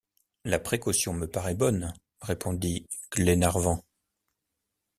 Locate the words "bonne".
1.53-1.93